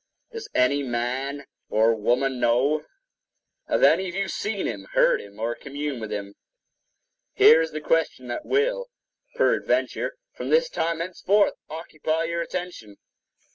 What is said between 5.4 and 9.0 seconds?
communed with him? Here is the question that will,